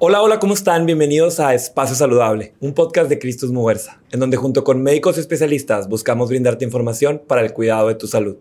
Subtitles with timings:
[0.00, 0.86] Hola, hola, ¿cómo están?
[0.86, 5.88] Bienvenidos a Espacio Saludable, un podcast de Cristus Moversa, en donde junto con médicos especialistas
[5.88, 8.36] buscamos brindarte información para el cuidado de tu salud.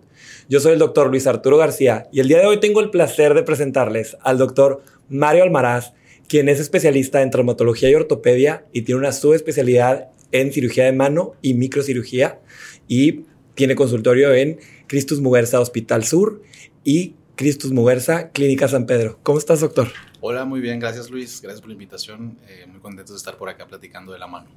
[0.49, 3.33] Yo soy el doctor Luis Arturo García y el día de hoy tengo el placer
[3.33, 5.93] de presentarles al doctor Mario Almaraz,
[6.27, 11.33] quien es especialista en traumatología y ortopedia y tiene una subespecialidad en cirugía de mano
[11.41, 12.39] y microcirugía
[12.87, 13.23] y
[13.55, 16.43] tiene consultorio en Cristus Muguerza Hospital Sur
[16.83, 19.17] y Cristus Muguerza Clínica San Pedro.
[19.23, 19.87] ¿Cómo estás, doctor?
[20.19, 23.49] Hola, muy bien, gracias Luis, gracias por la invitación, eh, muy contento de estar por
[23.49, 24.47] acá platicando de la mano.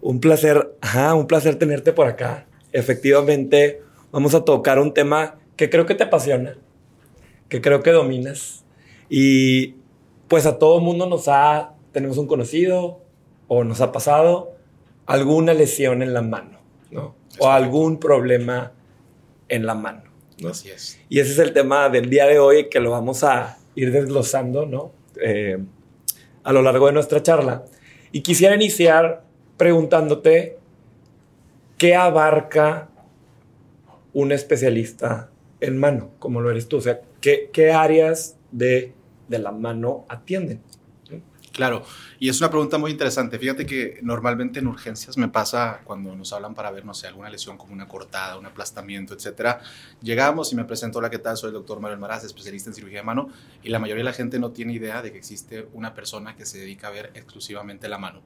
[0.00, 2.46] Un placer, ajá, un placer tenerte por acá.
[2.72, 6.56] Efectivamente, vamos a tocar un tema que creo que te apasiona,
[7.48, 8.64] que creo que dominas
[9.08, 9.74] y
[10.28, 13.00] pues a todo mundo nos ha, tenemos un conocido
[13.48, 14.52] o nos ha pasado
[15.06, 16.60] alguna lesión en la mano,
[16.92, 17.16] ¿no?
[17.40, 18.72] o algún problema
[19.48, 20.02] en la mano.
[20.38, 20.50] ¿no?
[20.50, 21.00] Así es.
[21.08, 24.64] Y ese es el tema del día de hoy que lo vamos a ir desglosando,
[24.64, 24.97] ¿no?
[25.22, 25.58] Eh,
[26.44, 27.64] a lo largo de nuestra charla.
[28.10, 29.22] Y quisiera iniciar
[29.56, 30.56] preguntándote
[31.76, 32.88] qué abarca
[34.14, 36.78] un especialista en mano, como lo eres tú.
[36.78, 38.94] O sea, qué, qué áreas de,
[39.28, 40.60] de la mano atienden.
[41.58, 41.84] Claro,
[42.20, 43.36] y es una pregunta muy interesante.
[43.36, 47.28] Fíjate que normalmente en urgencias me pasa cuando nos hablan para ver, no sé, alguna
[47.28, 49.60] lesión como una cortada, un aplastamiento, etcétera.
[50.00, 51.36] Llegamos y me presento, hola, ¿qué tal?
[51.36, 53.30] Soy el doctor Manuel Maraz, especialista en cirugía de mano,
[53.64, 56.46] y la mayoría de la gente no tiene idea de que existe una persona que
[56.46, 58.22] se dedica a ver exclusivamente la mano.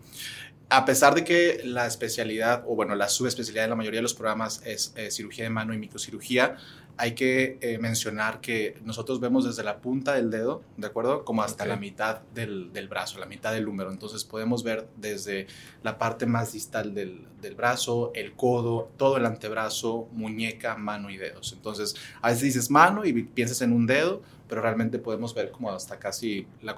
[0.68, 4.14] A pesar de que la especialidad, o bueno, la subespecialidad de la mayoría de los
[4.14, 6.58] programas es eh, cirugía de mano y microcirugía,
[6.96, 11.24] hay que eh, mencionar que nosotros vemos desde la punta del dedo, ¿de acuerdo?
[11.24, 13.90] Como hasta la mitad del, del, brazo, la mitad del húmero.
[13.90, 15.46] Entonces podemos ver desde
[15.82, 21.16] la parte más distal del, del, brazo, el codo, todo el antebrazo, muñeca, mano y
[21.16, 21.52] dedos.
[21.52, 25.70] Entonces a veces dices mano y piensas en un dedo, pero realmente podemos ver como
[25.70, 26.76] hasta casi la,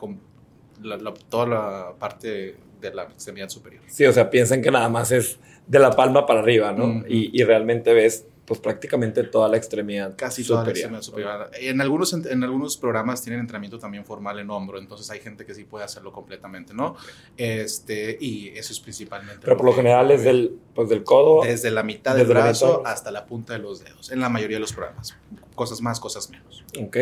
[0.83, 3.83] la, toda la parte de la extremidad superior.
[3.89, 6.87] Sí, o sea, piensan que nada más es de la palma para arriba, ¿no?
[6.87, 7.05] Mm.
[7.09, 11.51] Y, y realmente ves pues prácticamente toda la extremidad casi toda la extremidad superior.
[11.55, 15.55] En algunos, en algunos programas tienen entrenamiento también formal en hombro, entonces hay gente que
[15.55, 16.97] sí puede hacerlo completamente, ¿no?
[17.39, 19.41] Este, y eso es principalmente.
[19.43, 21.43] Pero por lo general es del, pues del codo.
[21.43, 24.63] Desde la mitad del brazo hasta la punta de los dedos, en la mayoría de
[24.63, 25.17] los programas.
[25.55, 26.65] Cosas más, cosas menos.
[26.79, 26.97] Ok.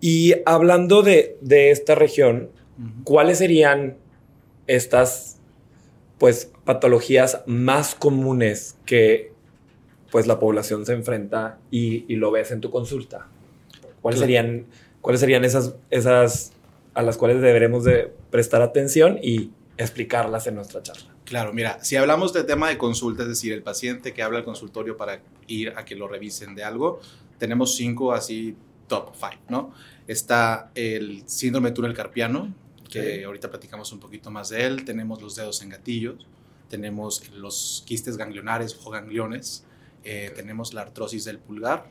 [0.00, 3.04] Y hablando de, de esta región, uh -huh.
[3.04, 3.98] ¿cuáles serían
[4.66, 5.36] estas,
[6.16, 9.33] pues, patologías más comunes que
[10.14, 13.26] pues la población se enfrenta y, y lo ves en tu consulta.
[14.00, 14.20] ¿Cuáles claro.
[14.20, 14.66] serían,
[15.00, 16.52] cuáles serían esas, esas
[16.94, 21.12] a las cuales deberemos de prestar atención y explicarlas en nuestra charla?
[21.24, 24.44] Claro, mira, si hablamos del tema de consulta, es decir, el paciente que habla al
[24.44, 27.00] consultorio para ir a que lo revisen de algo,
[27.38, 28.54] tenemos cinco así
[28.86, 29.74] top five, ¿no?
[30.06, 32.54] Está el síndrome túnel carpiano,
[32.88, 36.24] que ahorita platicamos un poquito más de él, tenemos los dedos en gatillos,
[36.68, 39.64] tenemos los quistes ganglionares o gangliones,
[40.04, 41.88] eh, tenemos la artrosis del pulgar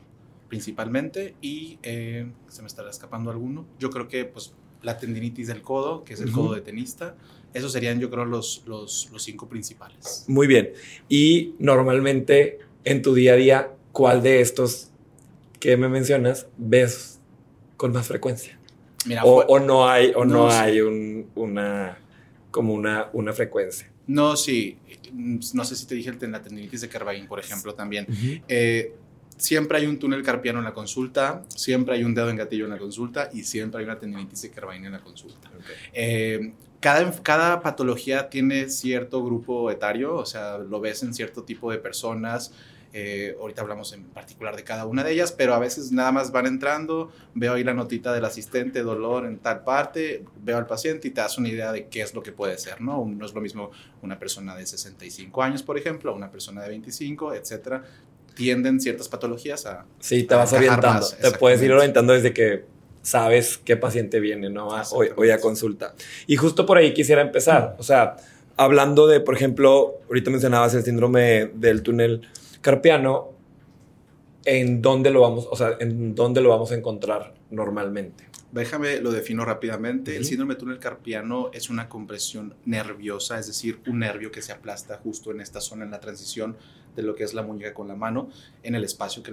[0.48, 3.66] principalmente y eh, se me estará escapando alguno.
[3.78, 6.34] Yo creo que pues la tendinitis del codo, que es el uh -huh.
[6.34, 7.16] codo de tenista.
[7.54, 10.24] Esos serían yo creo los, los, los cinco principales.
[10.28, 10.72] Muy bien.
[11.08, 14.90] Y normalmente en tu día a día, ¿cuál de estos
[15.58, 17.20] que me mencionas ves
[17.76, 18.58] con más frecuencia?
[19.06, 21.98] Mira, o, o, no hay, o no, no hay un, una,
[22.50, 23.90] como una, una frecuencia.
[24.06, 24.78] No, sí.
[25.12, 28.06] No sé si te dije el, la tendinitis de Carvain, por ejemplo, también.
[28.08, 28.42] Uh -huh.
[28.48, 28.94] eh,
[29.36, 32.70] siempre hay un túnel carpiano en la consulta, siempre hay un dedo en gatillo en
[32.70, 35.48] la consulta y siempre hay una tendinitis de Carvain en la consulta.
[35.48, 35.76] Okay.
[35.92, 41.70] Eh, cada, cada, patología tiene cierto grupo etario, o sea, lo ves en cierto tipo
[41.70, 42.52] de personas.
[42.96, 46.30] Eh, ahorita hablamos en particular de cada una de ellas, pero a veces nada más
[46.30, 51.08] van entrando, veo ahí la notita del asistente, dolor en tal parte, veo al paciente
[51.08, 53.04] y te das una idea de qué es lo que puede ser, ¿no?
[53.04, 57.34] No es lo mismo una persona de 65 años, por ejemplo, una persona de 25,
[57.34, 57.82] etcétera.
[58.36, 59.86] Tienden ciertas patologías a.
[59.98, 61.00] Sí, te vas orientando.
[61.00, 62.64] Más, te puedes ir orientando desde que
[63.02, 64.68] sabes qué paciente viene, ¿no?
[64.92, 65.96] Hoy, hoy a consulta.
[66.28, 67.74] Y justo por ahí quisiera empezar.
[67.80, 68.18] O sea,
[68.56, 72.28] hablando de, por ejemplo, ahorita mencionabas el síndrome del túnel
[72.64, 73.28] carpiano,
[74.46, 78.24] ¿en dónde lo vamos, o sea, en dónde lo vamos a encontrar normalmente?
[78.52, 80.12] Déjame lo defino rápidamente.
[80.12, 80.18] Uh -huh.
[80.18, 84.96] El síndrome túnel carpiano es una compresión nerviosa, es decir, un nervio que se aplasta
[84.96, 86.56] justo en esta zona, en la transición
[86.96, 88.28] de lo que es la muñeca con la mano
[88.62, 89.32] en el espacio que,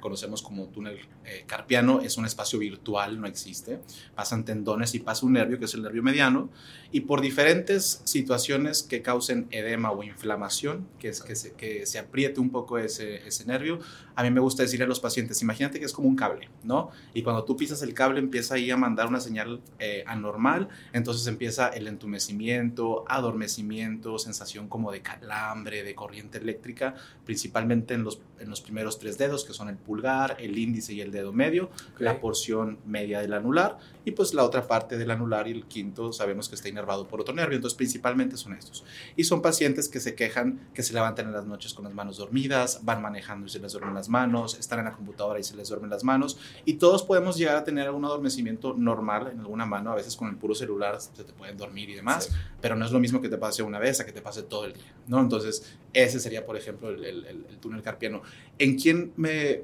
[0.00, 2.00] conocemos como túnel eh, carpiano.
[2.00, 3.80] Es un espacio virtual, no existe.
[4.14, 6.50] Pasan tendones y pasa un nervio, que es el nervio mediano,
[6.90, 11.98] y por diferentes situaciones que causen edema o inflamación, que es que se, que se
[11.98, 13.78] apriete un poco ese, ese nervio,
[14.14, 16.90] a mí me gusta decirle a los pacientes, imagínate que es como un cable, ¿no?
[17.14, 21.26] Y cuando tú pisas el cable empieza ahí a mandar una señal eh, anormal, entonces
[21.26, 26.94] empieza el entumecimiento, adormecimiento, sensación como de calambre, de corriente eléctrica,
[27.24, 31.00] principalmente en los, en los primeros tres dedos, que son el pulgar, el índice y
[31.00, 35.48] el dedo medio, la porción media del anular, y pues la otra parte del anular
[35.48, 38.84] y el quinto sabemos que está inervado por otro nervio, entonces principalmente son estos.
[39.16, 42.16] Y son pacientes que se quejan que se levantan en las noches con las manos
[42.16, 45.56] dormidas, van manejando y se les duermen las manos, están en la computadora y se
[45.56, 49.66] les duermen las manos, y todos podemos llegar a tener algún adormecimiento normal en alguna
[49.66, 52.84] mano, a veces con el puro celular se te pueden dormir y demás, pero no
[52.84, 54.94] es lo mismo que te pase una vez a que te pase todo el día,
[55.06, 55.20] ¿no?
[55.20, 58.22] Entonces, ese sería, por ejemplo, el, el túnel carpiano.
[58.58, 59.62] ¿En quién me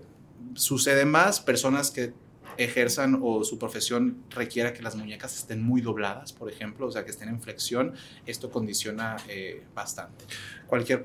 [0.55, 1.41] sucede más?
[1.41, 2.12] Personas que
[2.58, 7.05] ejerzan o su profesión requiera que las muñecas estén muy dobladas, por ejemplo, o sea,
[7.05, 7.94] que estén en flexión,
[8.26, 10.25] esto condiciona eh, bastante.
[10.66, 11.05] Cualquier,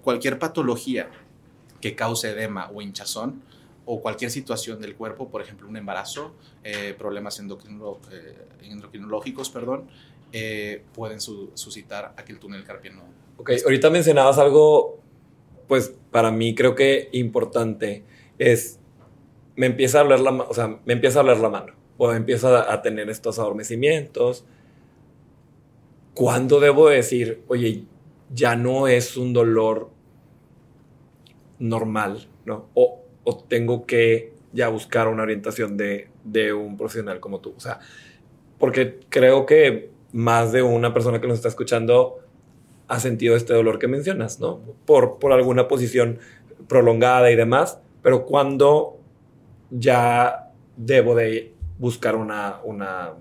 [0.00, 1.10] cualquier patología
[1.80, 3.42] que cause edema o hinchazón
[3.84, 7.42] o cualquier situación del cuerpo, por ejemplo, un embarazo, eh, problemas eh,
[8.62, 9.88] endocrinológicos, perdón,
[10.92, 13.02] pueden suscitar aquel túnel carpiano.
[13.38, 15.00] Ok, ahorita mencionabas algo,
[15.66, 18.04] pues para mí creo que importante,
[18.38, 18.78] es
[19.58, 22.72] me empieza a doler la, o sea, me empieza a doler la mano o empieza
[22.72, 24.44] a, tener estos adormecimientos.
[26.14, 27.82] ¿Cuándo debo decir, oye,
[28.32, 29.90] ya no es un dolor
[31.58, 32.68] normal, ¿no?
[32.74, 37.52] O, o tengo que ya buscar una orientación de, de, un profesional como tú.
[37.56, 37.80] O sea,
[38.60, 42.20] porque creo que más de una persona que nos está escuchando
[42.86, 44.60] ha sentido este dolor que mencionas, ¿no?
[44.86, 46.20] Por, por alguna posición
[46.68, 48.97] prolongada y demás, pero cuando
[49.70, 53.12] ya debo de buscar una, una,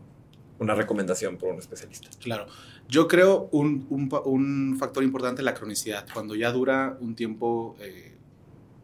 [0.59, 2.09] una recomendación por un especialista.
[2.19, 2.47] Claro.
[2.87, 6.05] Yo creo un, un, un, factor importante la cronicidad.
[6.13, 8.15] Cuando ya dura un tiempo eh,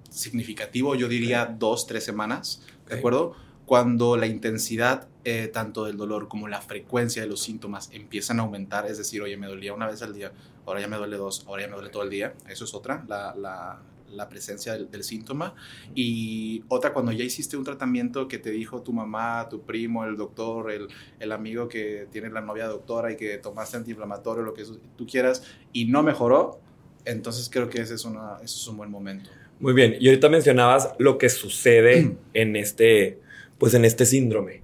[0.10, 3.34] significativo, yo diría dos, tres semanas, ¿de acuerdo?
[3.66, 8.44] Cuando la intensidad eh, tanto del dolor como la frecuencia de los síntomas empiezan a
[8.44, 10.34] aumentar, es decir, oye, me dolía una vez al día,
[10.66, 13.06] ahora ya me duele dos, ahora ya me duele todo el día, eso es otra,
[13.08, 13.82] la, la,
[14.14, 15.56] la presencia del, síntoma.
[15.96, 20.16] Y otra, cuando ya hiciste un tratamiento que te dijo tu mamá, tu primo, el
[20.16, 20.88] doctor, el,
[21.20, 24.64] el amigo que tiene la novia doctora y que tomaste antiinflamatorio, lo que
[24.96, 26.60] tú quieras, y no mejoró,
[27.06, 29.30] entonces creo que ese es, una, es un buen momento.
[29.60, 33.20] Muy bien, y ahorita mencionabas lo que sucede en este,
[33.58, 34.62] pues en este síndrome.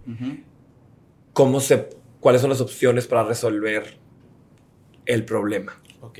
[1.33, 3.97] ¿Cómo se, ¿Cuáles son las opciones para resolver
[5.05, 5.79] el problema?
[6.01, 6.19] Ok.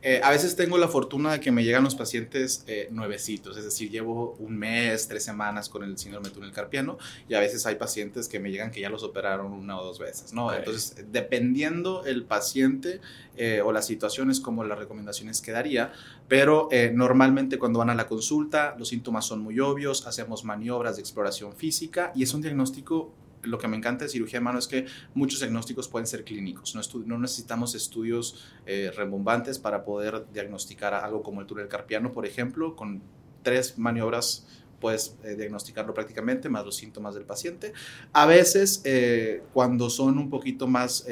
[0.00, 3.64] Eh, a veces tengo la fortuna de que me llegan los pacientes eh, nuevecitos, es
[3.64, 6.96] decir, llevo un mes, tres semanas con el síndrome túnel carpiano
[7.28, 9.98] y a veces hay pacientes que me llegan que ya los operaron una o dos
[9.98, 10.52] veces, ¿no?
[10.52, 13.00] Entonces, dependiendo el paciente
[13.36, 15.92] eh, o las situaciones como las recomendaciones que daría,
[16.26, 21.02] pero normalmente cuando van a la consulta los síntomas son muy obvios, hacemos maniobras de
[21.02, 24.66] exploración física y es un diagnóstico lo que me encanta de cirugía de mano es
[24.66, 26.74] que muchos diagnósticos pueden ser clínicos.
[26.74, 32.26] No, no necesitamos estudios eh, rebombantes para poder diagnosticar algo como el túnel carpiano, por
[32.26, 33.02] ejemplo, con
[33.42, 34.46] tres maniobras
[34.80, 37.72] puedes eh, diagnosticarlo prácticamente, más los síntomas del paciente.
[38.12, 41.04] A veces, eh, cuando son un poquito más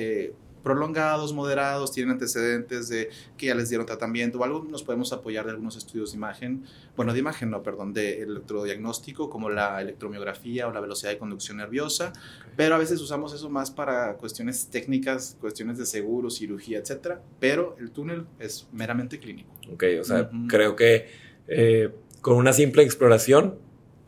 [0.66, 3.08] prolongados, moderados, tienen antecedentes de
[3.38, 6.64] que ya les dieron tratamiento o algo, nos podemos apoyar de algunos estudios de imagen,
[6.96, 11.58] bueno, de imagen no, perdón, de electrodiagnóstico, como la electromiografía o la velocidad de conducción
[11.58, 12.12] nerviosa,
[12.56, 17.76] pero a veces usamos eso más para cuestiones técnicas, cuestiones de seguro, cirugía, etcétera, pero
[17.78, 19.54] el túnel es meramente clínico.
[19.72, 21.06] Ok, o sea, creo que
[21.46, 23.56] eh, con una simple exploración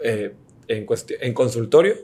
[0.00, 0.34] eh,
[0.66, 0.86] en,
[1.20, 1.94] en consultorio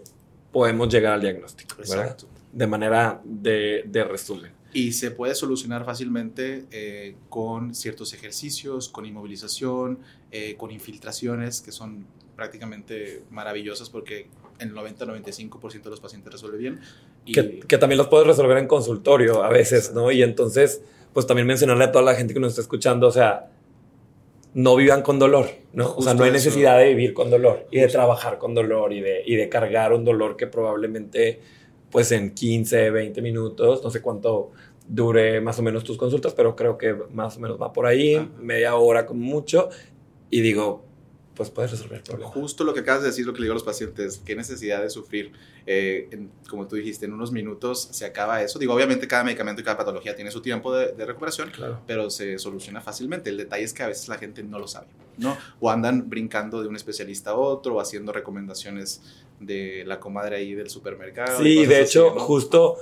[0.53, 1.75] podemos llegar al diagnóstico.
[1.81, 4.53] Exacto de manera de, de resumen.
[4.75, 10.01] Y se puede solucionar fácilmente eh, con ciertos ejercicios, con inmovilización,
[10.33, 14.27] eh, con infiltraciones que son prácticamente maravillosas porque
[14.59, 16.81] el 90-95% de los pacientes resuelve bien.
[17.25, 17.33] Y...
[17.33, 20.11] Que, que, también los puedes resolver en consultorio a veces, ¿no?
[20.11, 23.51] Y entonces, pues también mencionarle a toda la gente que nos está escuchando, o sea,
[24.55, 25.95] no vivan con dolor, ¿no?
[25.97, 29.01] o sea, no hay necesidad de vivir con dolor y de trabajar con dolor y
[29.01, 31.41] de, y de cargar un dolor que probablemente
[31.95, 34.51] pues en 15, 20 minutos, no sé cuánto
[34.89, 38.33] dure más o menos tus consultas, pero creo que más o menos va por ahí,
[38.41, 39.69] media hora como mucho,
[40.29, 40.85] y digo,
[41.37, 42.33] pues puedes resolver el problema.
[42.33, 44.83] Justo lo que acabas de decir, lo que le digo a los pacientes, qué necesidad
[44.83, 45.31] de sufrir.
[45.67, 48.59] Eh, como tú dijiste, en unos minutos se acaba eso.
[48.59, 51.53] Digo, obviamente cada medicamento y cada patología tiene su tiempo de, recuperación,
[51.87, 53.31] pero se soluciona fácilmente.
[53.31, 55.37] El detalle es que a veces la gente no lo sabe, ¿no?
[55.61, 59.01] O andan brincando de un especialista a otro, o haciendo recomendaciones
[59.45, 61.43] de la comadre ahí del supermercado.
[61.43, 62.77] Sí, de hecho, justo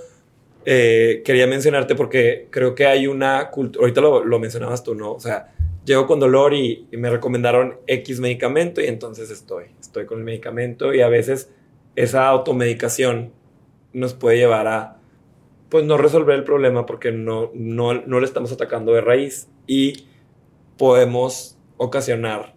[0.64, 5.12] eh, quería mencionarte porque creo que hay una cultura, ahorita lo, lo mencionabas tú, ¿no?
[5.12, 5.52] O sea,
[5.85, 10.95] llego con dolor y, me recomendaron X medicamento y entonces estoy, estoy con el medicamento
[10.95, 11.50] y a veces
[11.97, 13.33] esa automedicación
[13.92, 14.99] nos puede llevar a
[15.69, 20.07] pues no resolver el problema porque no, no, no le estamos atacando de raíz y
[20.76, 22.54] podemos ocasionar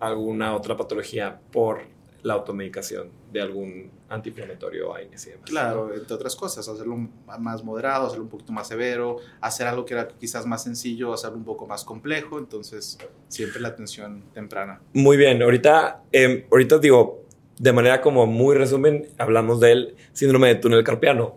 [0.00, 1.82] alguna otra patología por
[2.26, 5.48] la automedicación de algún antiinflamatorio AINES y demás.
[5.48, 6.96] Claro, entre otras cosas, hacerlo
[7.38, 11.36] más moderado, hacerlo un poquito más severo, hacer algo que era quizás más sencillo, hacerlo
[11.36, 14.80] un poco más complejo, entonces siempre la atención temprana.
[14.92, 17.22] Muy bien, ahorita, eh, ahorita digo,
[17.60, 21.36] de manera como muy resumen, hablamos del síndrome de túnel carpiano.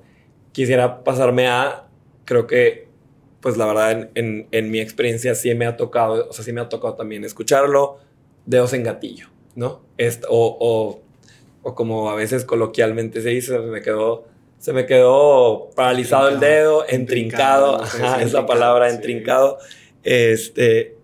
[0.54, 1.88] Quisiera pasarme a,
[2.26, 2.88] creo que,
[3.42, 6.62] pues la verdad, en, en mi experiencia sí me ha tocado, o sea, sí me
[6.62, 8.00] ha tocado también escucharlo,
[8.48, 9.28] dedos en gatillo.
[9.60, 9.82] ¿No?
[10.30, 11.02] o,
[11.64, 14.26] o, como a veces coloquialmente se dice, se me quedó,
[14.58, 17.84] se me quedó paralizado el dedo, entrincado,
[18.20, 19.60] es la palabra, entrincado.
[20.04, 20.96] Este,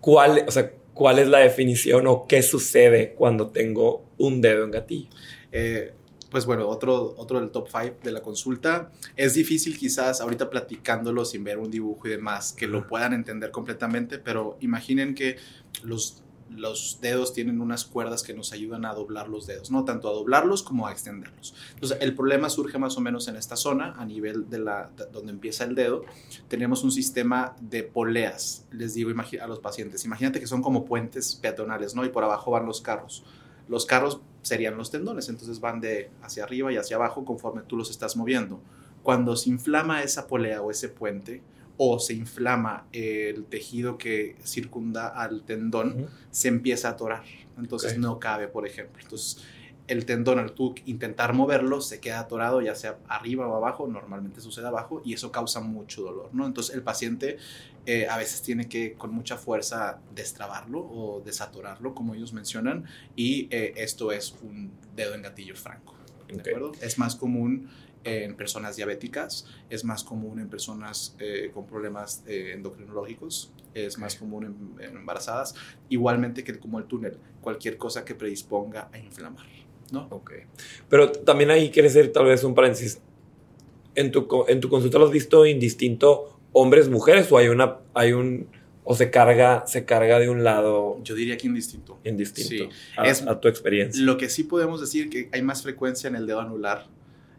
[0.00, 4.70] ¿cuál, o sea, ¿Cuál es la definición o qué sucede cuando tengo un dedo en
[4.70, 5.08] gatillo?
[5.50, 5.94] Eh,
[6.30, 8.92] pues bueno, otro, otro del top 5 de la consulta.
[9.16, 13.50] Es difícil quizás ahorita platicándolo sin ver un dibujo y demás, que lo puedan entender
[13.50, 15.38] completamente, pero imaginen que
[15.82, 19.84] los los dedos tienen unas cuerdas que nos ayudan a doblar los dedos, ¿no?
[19.84, 21.54] Tanto a doblarlos como a extenderlos.
[21.74, 25.32] Entonces, el problema surge más o menos en esta zona, a nivel de la, donde
[25.32, 26.04] empieza el dedo.
[26.48, 30.04] Tenemos un sistema de poleas, les digo a los pacientes.
[30.04, 32.04] Imagínate que son como puentes peatonales, ¿no?
[32.04, 33.24] Y por abajo van los carros.
[33.68, 37.76] Los carros serían los tendones, entonces van de hacia arriba y hacia abajo conforme tú
[37.76, 38.60] los estás moviendo.
[39.02, 41.42] Cuando se inflama esa polea o ese puente,
[41.82, 47.24] o se inflama el tejido que circunda al tendón, se empieza a atorar.
[47.56, 49.00] Entonces no cabe, por ejemplo.
[49.02, 49.42] Entonces
[49.86, 54.42] el tendón, al tú intentar moverlo, se queda atorado, ya sea arriba o abajo, normalmente
[54.42, 56.44] sucede abajo, y eso causa mucho dolor, ¿no?
[56.44, 57.38] Entonces el paciente
[57.86, 62.84] eh, a veces tiene que con mucha fuerza destrabarlo o desatorarlo, como ellos mencionan,
[63.16, 65.94] y eh, esto es un dedo en gatillo franco.
[66.28, 66.72] ¿De acuerdo?
[66.82, 67.70] Es más común
[68.04, 74.16] en personas diabéticas, es más común en personas eh, con problemas eh, endocrinológicos, es más
[74.16, 75.54] común en, embarazadas,
[75.88, 79.46] igualmente que como el túnel, cualquier cosa que predisponga a inflamar,
[79.92, 80.06] ¿no?
[80.10, 80.32] Ok.
[80.88, 83.00] Pero también ahí quiere ser tal vez un paréntesis.
[83.94, 88.12] ¿En tu, en tu consulta lo has visto indistinto hombres, mujeres o hay una, hay
[88.12, 88.48] un,
[88.84, 91.00] o se carga, se carga de un lado?
[91.02, 91.98] Yo diría que indistinto.
[92.04, 92.72] Indistinto.
[92.96, 94.02] A, es, a tu experiencia.
[94.02, 96.86] Lo que sí podemos decir que hay más frecuencia en el dedo anular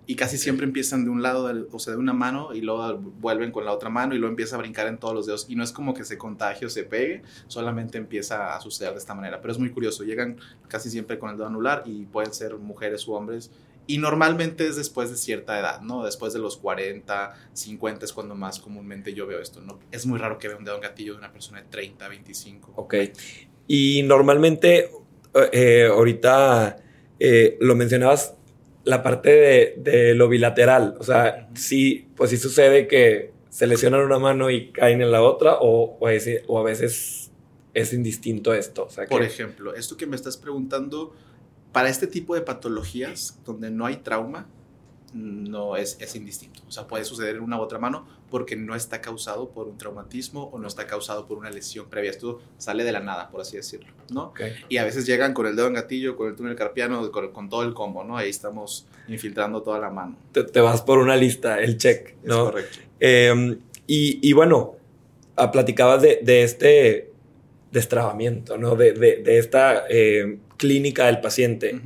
[0.07, 3.51] y casi siempre empiezan de un lado, o sea, de una mano y luego vuelven
[3.51, 5.63] con la otra mano y luego empieza a brincar en todos los dedos y no
[5.63, 9.41] es como que se contagie o se pegue, solamente empieza a suceder de esta manera,
[9.41, 13.07] pero es muy curioso, llegan casi siempre con el dedo anular y pueden ser mujeres
[13.07, 13.51] u hombres
[13.87, 16.03] y normalmente es después de cierta edad, ¿no?
[16.03, 19.79] Después de los 40, 50 es cuando más comúnmente yo veo esto, ¿no?
[19.91, 22.73] Es muy raro que vea un dedo en gatillo de una persona de 30, 25.
[22.75, 22.95] Ok.
[23.67, 24.91] Y normalmente,
[25.51, 26.77] eh, ahorita
[27.19, 28.35] eh, lo mencionabas
[28.83, 30.95] la parte de, lo bilateral.
[30.99, 35.21] O sea, sí, pues sí sucede que se lesionan una mano y caen en la
[35.21, 36.09] otra, o, o,
[36.47, 37.31] o a veces
[37.73, 38.87] es indistinto esto.
[39.09, 41.13] Por ejemplo, esto que me estás preguntando,
[41.71, 44.47] para este tipo de patologías donde no hay trauma,
[45.13, 46.61] no es, es indistinto.
[46.67, 49.77] O sea, puede suceder en una u otra mano porque no está causado por un
[49.77, 52.11] traumatismo o no está causado por una lesión previa.
[52.11, 54.33] Esto sale de la nada, por así decirlo, ¿no?
[54.69, 57.63] Y a veces llegan con el dedo en gatillo, con el túnel carpiano, con, todo
[57.63, 58.17] el combo, ¿no?
[58.17, 60.15] Ahí estamos infiltrando toda la mano.
[60.31, 62.45] Te, vas por una lista, el check, ¿no?
[62.45, 62.79] Es correcto.
[62.99, 64.75] Em, y, y, bueno,
[65.35, 67.11] ah, platicabas de, de este
[67.71, 68.75] destrabamiento, ¿no?
[68.75, 71.81] De, de, esta eh, clínica del paciente.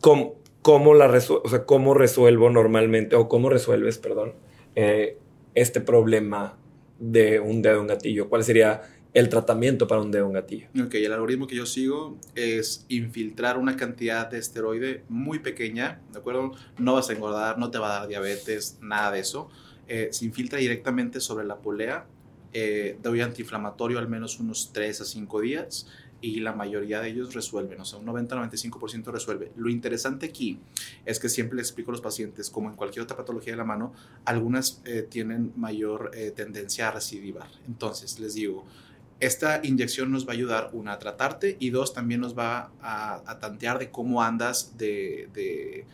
[0.00, 4.34] ¿Cómo, cómo, la o sea, cómo resuelvo normalmente, o cómo resuelves, perdón,
[4.74, 5.18] eh,
[5.54, 6.56] este problema
[6.98, 8.28] de un dedo en gatillo?
[8.28, 10.68] ¿Cuál sería el tratamiento para un dedo en gatillo?
[10.82, 16.20] Ok, el algoritmo que yo sigo es infiltrar una cantidad de esteroide muy pequeña, ¿de
[16.20, 16.52] acuerdo?
[16.78, 19.50] No vas a engordar, no te va a dar diabetes, nada de eso.
[19.88, 22.06] Eh, se infiltra directamente sobre la polea.
[22.54, 25.86] Eh, doy antiinflamatorio al menos unos 3 a 5 días
[26.22, 29.52] y la mayoría de ellos resuelven, o sea, un 90-95% resuelve.
[29.56, 30.60] Lo interesante aquí
[31.04, 33.64] es que siempre les explico a los pacientes, como en cualquier otra patología de la
[33.64, 33.92] mano,
[34.24, 37.48] algunas eh, tienen mayor eh, tendencia a recidivar.
[37.66, 38.64] Entonces, les digo,
[39.20, 43.38] esta inyección nos va a ayudar, una, a tratarte y dos, también nos va a,
[43.40, 45.84] tantear de cómo andas de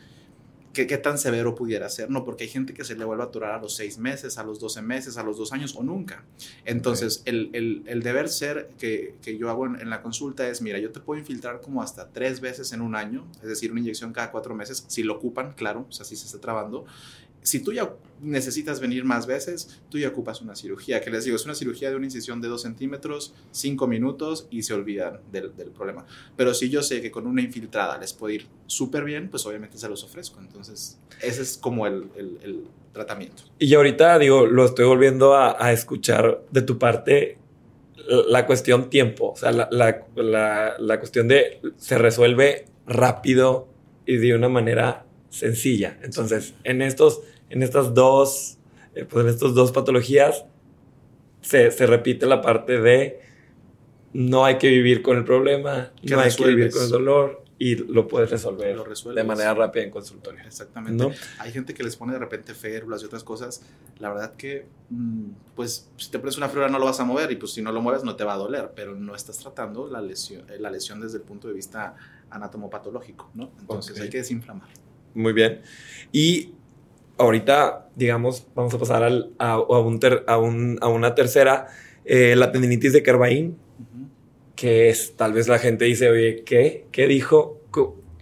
[0.73, 2.25] qué, tan severo pudiera ser, ¿no?
[2.25, 4.61] Porque hay gente que se le vuelve a aturar a los seis meses, a los
[4.61, 6.25] doce meses, a los dos años o nunca.
[6.65, 10.79] Entonces, el, el, el, deber ser que, que yo hago en, la consulta es, mira,
[10.79, 14.13] yo te puedo infiltrar como hasta tres veces en un año, es decir, una inyección
[14.13, 16.85] cada cuatro meses, si lo ocupan, claro, o sea, si se está trabando,
[17.43, 21.37] si tú ya necesitas venir más veces, tú ya ocupas una cirugía, que les digo,
[21.37, 25.55] es una cirugía de una incisión de 2 centímetros, 5 minutos y se olvidan del,
[25.57, 26.07] del, problema.
[26.37, 29.79] Pero si yo sé que con una infiltrada les puede ir súper bien, pues obviamente
[29.79, 30.41] se los ofrezco.
[30.41, 33.43] Entonces, ese es como el, el, el tratamiento.
[33.59, 37.39] Y ahorita, digo, lo estoy volviendo a, a, escuchar de tu parte,
[38.29, 43.69] la cuestión tiempo, o sea, la, la, la, la cuestión de se resuelve rápido
[44.07, 45.99] y de una manera sencilla.
[46.03, 48.59] Entonces, en estos, en estas dos,
[48.95, 50.45] eh, pues en estas dos patologías,
[51.41, 53.21] se, se, repite la parte de
[54.13, 57.75] no hay que vivir con el problema, no hay que vivir con el dolor y
[57.75, 60.41] lo puedes resolver lo de manera rápida en consultorio.
[60.47, 61.13] Exactamente.
[61.41, 63.63] Hay gente que les pone de repente férulas y otras cosas.
[63.99, 67.33] La verdad que, mm, pues, si te pones una férula no lo vas a mover
[67.33, 69.89] y pues si no lo mueves no te va a doler, pero no estás tratando
[69.89, 71.97] la lesión, la lesión desde el punto de vista
[72.31, 73.51] anatomopatológico, ¿no?
[73.59, 74.69] Entonces hay que desinflamar.
[75.15, 75.63] Muy bien.
[76.13, 76.53] Y
[77.19, 81.67] ahorita, digamos, vamos a pasar al, a, a, un a, una tercera,
[82.05, 83.57] eh, la tendinitis de Kerbain,
[84.57, 86.87] que es, tal vez la gente dice, oye, ¿qué?
[86.91, 87.61] ¿Qué dijo?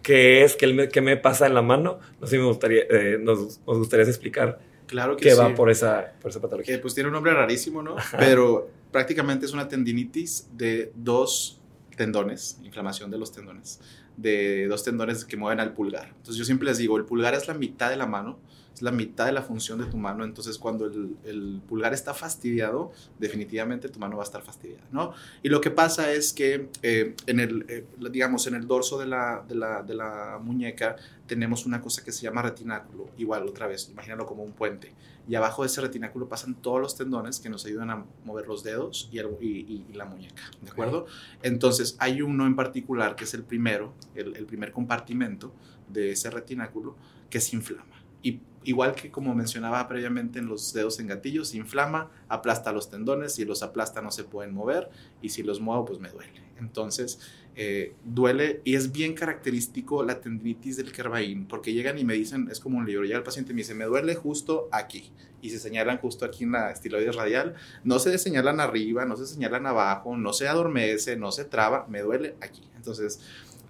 [0.03, 0.55] ¿Qué es?
[0.57, 1.99] ¿Qué me, qué me pasa en la mano?
[2.21, 5.71] No sé si me gustaría, eh, nos, nos, gustaría explicar claro que qué va por
[5.71, 6.75] esa, por esa patología.
[6.75, 7.97] Eh, pues tiene un nombre rarísimo, ¿no?
[8.19, 11.61] Pero prácticamente es una tendinitis de dos
[11.97, 13.81] tendones, inflamación de los tendones
[14.17, 16.09] de dos tendones que mueven al pulgar.
[16.09, 18.39] Entonces yo siempre les digo, el pulgar es la mitad de la mano,
[18.77, 22.93] es la mitad de la función de tu mano, entonces cuando el, pulgar está fastidiado,
[23.19, 25.15] definitivamente tu mano va a estar fastidiada, ¿no?
[25.43, 29.07] Y lo que pasa es que eh, en el, eh, digamos, en el dorso de
[29.07, 33.67] la, de la, de la muñeca tenemos una cosa que se llama retináculo, igual otra
[33.67, 34.93] vez, imagínalo como un puente
[35.29, 38.63] y abajo de ese retináculo pasan todos los tendones que nos ayudan a mover los
[38.63, 41.07] dedos y, y, la muñeca, ¿de acuerdo?
[41.43, 45.53] Entonces hay uno en particular que es el primero, el, el, primer compartimento
[45.89, 46.97] de ese retináculo
[47.29, 47.97] que se inflama.
[48.23, 52.91] Y igual que como mencionaba previamente en los dedos en gatillo, se inflama, aplasta los
[52.91, 54.91] tendones, si los aplasta no se pueden mover
[55.23, 56.43] y si los muevo pues me duele.
[56.59, 57.21] Entonces,
[57.55, 62.49] eh, duele y es bien característico la tendinitis del Kerbain, porque llegan y me dicen,
[62.51, 65.51] es como un libro, llega el paciente y me dice, me duele justo aquí, y
[65.51, 67.55] se señalan justo aquí en la estiloides radial,
[67.85, 72.03] no se señalan arriba, no se señalan abajo, no se adormece, no se traba, me
[72.03, 72.69] duele aquí.
[72.75, 73.21] Entonces,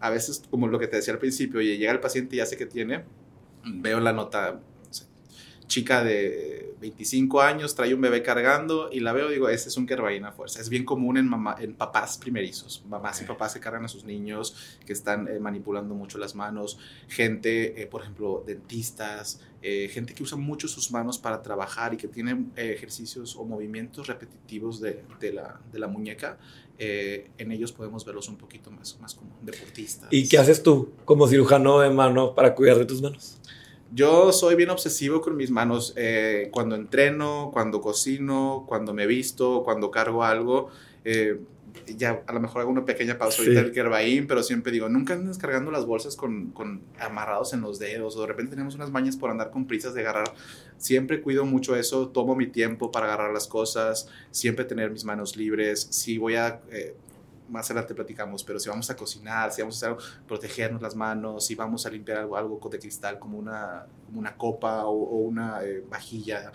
[0.01, 2.47] a veces, como lo que te decía al principio, oye, llega el paciente y ya
[2.47, 3.05] sé que tiene,
[3.64, 4.61] veo la nota
[5.66, 9.87] chica de 25 años, trae un bebé cargando y la veo, digo, ese es un
[9.90, 10.61] a fuerza.
[10.61, 14.05] Es bien común en, mamá, en papás primerizos, mamás y papás que cargan a sus
[14.05, 20.14] niños, que están eh, manipulando mucho las manos, gente, eh, por ejemplo, dentistas, eh, gente
[20.14, 25.02] que usa mucho sus manos para trabajar y que tiene ejercicios o movimientos repetitivos de,
[25.18, 26.38] de, la, de la, muñeca.
[26.79, 30.09] en ellos podemos verlos un poquito más, más como deportistas.
[30.12, 33.38] ¿Y qué haces tú como cirujano de mano para cuidar de tus manos?
[33.92, 35.92] Yo soy bien obsesivo con mis manos.
[35.96, 40.70] Eh, cuando entreno, cuando cocino, cuando me visto, cuando cargo algo.
[41.05, 41.38] Eh,
[41.87, 45.14] ya a lo mejor hago una pequeña pausa ahorita del Kerbaín, pero siempre digo, nunca
[45.14, 48.90] andes cargando las bolsas con, con, amarrados en los dedos o de repente tenemos unas
[48.90, 50.33] mañas por andar con prisas de agarrar.
[50.79, 55.37] Siempre cuido mucho eso, tomo mi tiempo para agarrar las cosas, siempre tener mis manos
[55.37, 55.87] libres.
[55.90, 56.94] Si voy a eh,
[57.49, 61.47] más adelante platicamos, pero si vamos a cocinar, si vamos a hacer, protegernos las manos,
[61.47, 65.83] si vamos a limpiar algo, algo de cristal como una, una copa o, una eh,
[65.89, 66.53] vajilla,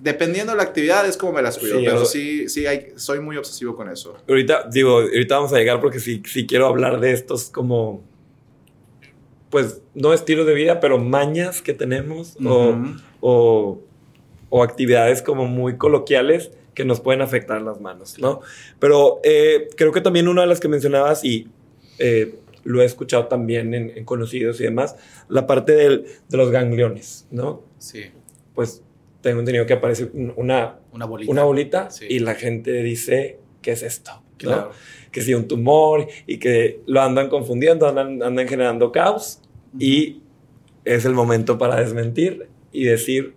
[0.00, 3.36] dependiendo de la actividad es como me las cuido, pero sí, sí hay, soy muy
[3.36, 4.16] obsesivo con eso.
[4.28, 8.02] Ahorita, digo, ahorita vamos a llegar porque sí, sí quiero hablar de estos como,
[9.50, 12.76] pues, no estilos de vida, pero mañas que tenemos o,
[13.20, 13.80] o,
[14.50, 18.40] o actividades como muy coloquiales que nos pueden afectar las manos, ¿no?
[18.78, 21.48] Pero eh, creo que también una de las que mencionabas y
[21.98, 24.94] eh, lo he escuchado también en, conocidos y demás,
[25.28, 27.64] la parte del, de los gangliones, ¿no?
[27.78, 28.04] Sí.
[28.54, 28.84] Pues
[29.22, 33.82] tengo entendido que aparece una, una bolita, una bolita y la gente dice, ¿qué es
[33.82, 34.22] esto?
[34.36, 34.70] Claro.
[35.10, 39.40] Que si un tumor y que lo andan confundiendo, andan, andan generando caos
[39.76, 40.22] y
[40.84, 43.34] es el momento para desmentir y decir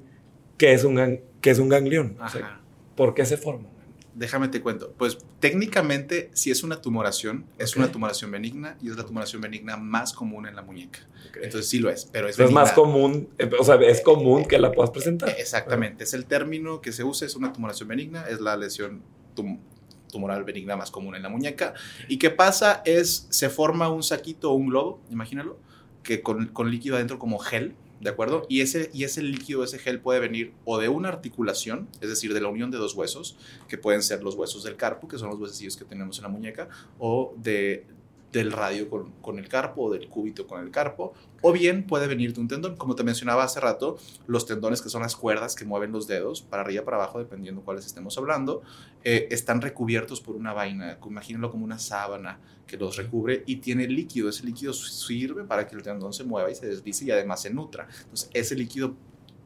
[0.60, 2.18] que es un, que es un ganglión.
[2.20, 2.61] Ajá.
[3.02, 3.68] ¿Por qué se forma?
[4.14, 4.94] Déjame te cuento.
[4.96, 9.76] Pues técnicamente, si es una tumoración, es una tumoración benigna y es la tumoración benigna
[9.76, 11.00] más común en la muñeca.
[11.34, 14.60] Entonces sí lo es, pero es, es más común, eh, o sea, es común que
[14.60, 15.34] la puedas presentar.
[15.36, 19.02] Exactamente, es el término que se usa, es una tumoración benigna, es la lesión
[20.12, 21.74] tumoral benigna más común en la muñeca.
[22.08, 22.84] ¿Y qué pasa?
[22.86, 25.58] Es, se forma un saquito o un globo, imagínalo,
[26.04, 28.46] que con, con líquido adentro como gel, ¿de acuerdo?
[28.50, 32.34] Y ese, y ese líquido, ese gel puede venir o de una articulación, es decir,
[32.34, 33.38] de la unión de dos huesos,
[33.68, 36.30] que pueden ser los huesos del carpo, que son los huesos que tenemos en la
[36.30, 37.86] muñeca, o de,
[38.32, 42.08] del radio con, con, el carpo o del cúbito con el carpo, o bien puede
[42.08, 42.76] venir de un tendón.
[42.76, 46.42] Como te mencionaba hace rato, los tendones que son las cuerdas que mueven los dedos
[46.42, 48.62] para arriba, para abajo, dependiendo cuáles estemos hablando,
[49.04, 53.88] eh, están recubiertos por una vaina, imagínenlo como una sábana que los recubre y tiene
[53.88, 54.30] líquido.
[54.30, 57.50] Ese líquido sirve para que el tendón se mueva y se deslice y además se
[57.50, 57.88] nutra.
[58.04, 58.96] Entonces, ese líquido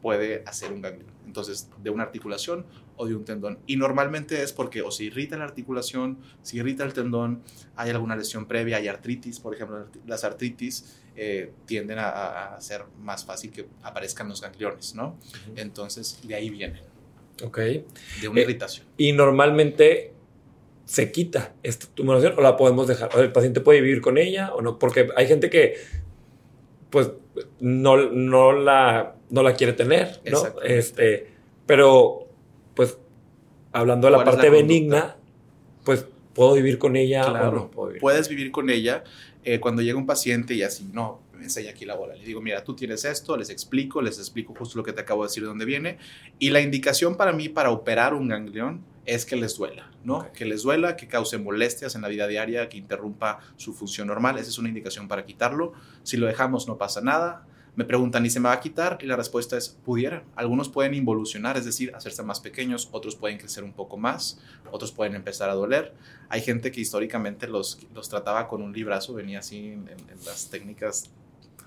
[0.01, 1.07] puede hacer un ganglio.
[1.25, 2.65] Entonces, de una articulación
[2.97, 3.59] o de un tendón.
[3.67, 7.41] Y normalmente es porque o se irrita la articulación, se irrita el tendón,
[7.75, 12.83] hay alguna lesión previa, hay artritis, por ejemplo, las artritis eh, tienden a, a, hacer
[12.99, 15.07] más fácil que aparezcan los gangliones, ¿no?
[15.07, 15.53] Uh -huh.
[15.61, 16.81] Entonces, de ahí viene.
[17.43, 17.57] Ok.
[18.21, 18.85] De una eh, irritación.
[18.97, 20.13] Y normalmente
[20.85, 23.09] se quita esta tumoración o la podemos dejar.
[23.15, 25.75] O el paciente puede vivir con ella o no, porque hay gente que,
[26.89, 27.11] pues,
[27.59, 30.61] no, no, la, no la quiere tener, ¿no?
[30.63, 31.27] Este,
[31.65, 32.24] pero,
[33.75, 35.17] hablando de la parte la benigna,
[35.83, 38.01] pues, ¿puedo vivir con ella claro, o no puedo vivir?
[38.01, 39.03] Puedes vivir con ella.
[39.43, 42.15] Eh, cuando llega un paciente y así, no, me enseña aquí la bola.
[42.15, 45.23] Le digo, mira, tú tienes esto, les explico, les explico justo lo que te acabo
[45.23, 45.97] de decir de dónde viene.
[46.39, 50.17] Y la indicación para mí para operar un ganglión es que les duela, ¿no?
[50.19, 50.31] Okay.
[50.33, 54.37] Que les duela, que cause molestias en la vida diaria, que interrumpa su función normal.
[54.39, 55.73] Esa es una indicación para quitarlo.
[56.03, 57.45] Si lo dejamos, no pasa nada.
[57.75, 58.97] Me preguntan, ¿y se me va a quitar?
[59.01, 60.23] Y la respuesta es, pudiera.
[60.35, 64.39] Algunos pueden involucionar, es decir, hacerse más pequeños, otros pueden crecer un poco más,
[64.71, 65.93] otros pueden empezar a doler.
[66.29, 70.49] Hay gente que históricamente los, los trataba con un librazo, venía así en, en las
[70.49, 71.11] técnicas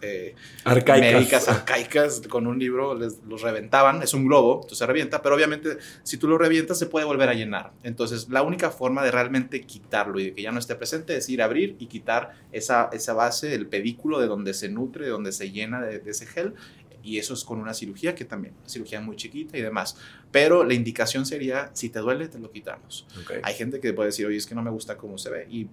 [0.02, 0.34] eh,
[0.64, 1.12] arcaicas.
[1.12, 5.34] médicas arcaicas con un libro, les, los reventaban, es un globo, entonces se revienta, pero
[5.34, 7.72] obviamente si tú lo revientas se puede volver a llenar.
[7.82, 11.28] Entonces la única forma de realmente quitarlo y de que ya no esté presente es
[11.28, 15.11] ir a abrir y quitar esa, esa base, el pedículo de donde se nutre, de
[15.11, 16.54] donde se llena de, de ese gel
[17.02, 19.96] y eso es con una cirugía que también, una cirugía muy chiquita y demás.
[20.30, 23.06] Pero la indicación sería, si te duele, te lo quitamos.
[23.22, 23.40] Okay.
[23.42, 25.46] Hay gente que puede decir, oye, es que no me gusta cómo se ve.
[25.50, 25.68] Y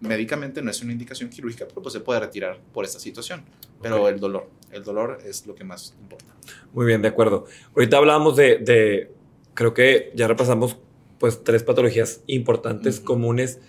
[0.00, 3.42] médicamente no es una indicación quirúrgica, pero pues se puede retirar por esta situación.
[3.82, 4.14] Pero okay.
[4.14, 6.34] el dolor, el dolor es lo que más importa.
[6.72, 7.46] Muy bien, de acuerdo.
[7.74, 9.12] Ahorita hablábamos de, de
[9.54, 10.76] creo que ya repasamos
[11.18, 13.04] pues tres patologías importantes, uh -huh.
[13.04, 13.60] comunes,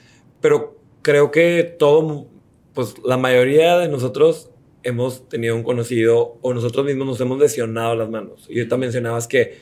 [0.41, 2.27] pero creo que todo,
[2.73, 4.49] pues la mayoría de nosotros
[4.83, 8.45] hemos tenido un conocido o nosotros mismos nos hemos lesionado las manos.
[8.49, 9.57] Y ahorita mencionabas que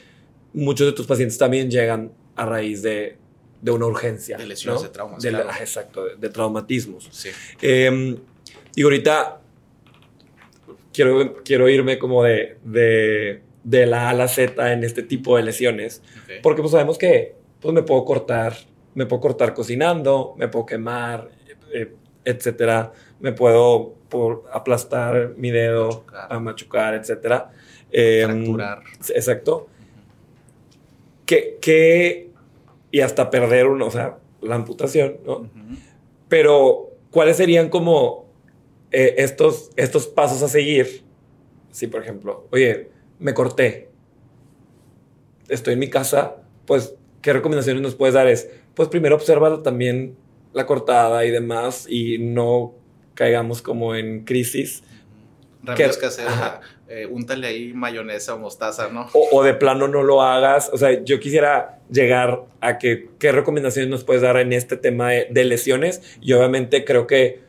[0.53, 3.17] muchos de tus pacientes también llegan a raíz de,
[3.61, 4.37] de una urgencia.
[4.37, 4.87] De lesiones, ¿no?
[4.87, 5.23] de traumas.
[5.23, 5.49] De, claro.
[5.59, 7.07] Exacto, de, de traumatismos.
[7.11, 7.29] Sí.
[7.61, 8.17] Eh,
[8.75, 9.41] y ahorita
[10.95, 15.35] quiero, quiero irme como de, de, de, la A a la Z en este tipo
[15.35, 16.39] de lesiones, okay.
[16.41, 18.53] porque pues sabemos que pues me puedo cortar,
[18.93, 21.29] me puedo cortar cocinando, me puedo quemar,
[21.73, 21.91] eh,
[22.23, 26.27] etcétera, me puedo por aplastar mi dedo, machucar.
[26.29, 27.51] a machucar, etcétera.
[27.91, 28.83] Eh, Fracturar.
[29.13, 29.67] Exacto.
[31.25, 32.29] Que, que,
[32.91, 35.37] y hasta perder uno, o sea, la amputación, ¿no?
[35.37, 35.77] Uh -huh.
[36.29, 38.24] Pero, ¿cuáles serían como
[38.91, 41.03] eh, estos, estos pasos a seguir?
[41.71, 43.89] Si, por ejemplo, oye, me corté,
[45.49, 48.27] estoy en mi casa, pues, ¿qué recomendaciones nos puedes dar?
[48.27, 50.15] Es, pues, primero observa también
[50.53, 52.73] la cortada y demás y no
[53.13, 54.83] caigamos como en crisis.
[55.63, 56.33] Remedios caseros,
[56.87, 59.09] eh, úntale ahí mayonesa o mostaza, ¿no?
[59.13, 60.69] O, o, de plano no lo hagas.
[60.71, 65.09] O sea, yo quisiera llegar a que qué recomendaciones nos puedes dar en este tema
[65.09, 66.01] de, de lesiones.
[66.21, 67.41] Y obviamente creo que,